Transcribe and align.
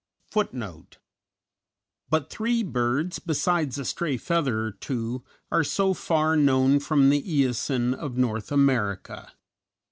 _But 0.33 0.97
three 2.31 2.63
birds, 2.63 3.19
besides 3.19 3.77
a 3.77 3.85
stray 3.85 4.17
feather 4.17 4.65
or 4.65 4.71
two, 4.71 5.23
are 5.51 5.63
so 5.63 5.93
far 5.93 6.35
known 6.35 6.79
from 6.79 7.09
the 7.11 7.19
Eocene 7.21 7.93
of 7.93 8.17
North 8.17 8.51
America. 8.51 9.33